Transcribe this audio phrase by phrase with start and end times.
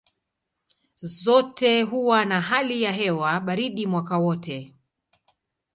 [1.01, 4.73] Zote huwa na hali ya hewa baridi mwaka wote.